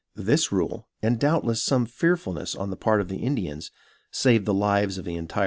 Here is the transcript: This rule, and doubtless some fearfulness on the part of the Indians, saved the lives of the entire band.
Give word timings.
This 0.15 0.51
rule, 0.51 0.87
and 1.03 1.19
doubtless 1.19 1.61
some 1.63 1.85
fearfulness 1.85 2.55
on 2.55 2.71
the 2.71 2.75
part 2.75 3.01
of 3.01 3.07
the 3.07 3.17
Indians, 3.21 3.69
saved 4.09 4.47
the 4.47 4.51
lives 4.53 4.97
of 4.97 5.05
the 5.05 5.13
entire 5.15 5.27
band. 5.27 5.39